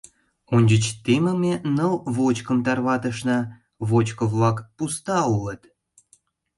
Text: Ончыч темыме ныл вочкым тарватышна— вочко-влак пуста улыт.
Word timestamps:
Ончыч 0.55 0.85
темыме 1.03 1.53
ныл 1.75 1.93
вочкым 2.15 2.57
тарватышна— 2.65 3.39
вочко-влак 3.89 4.57
пуста 4.75 5.17
улыт. 5.35 5.61